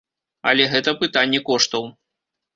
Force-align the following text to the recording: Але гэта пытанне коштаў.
Але 0.51 0.65
гэта 0.71 0.95
пытанне 1.03 1.43
коштаў. 1.51 1.87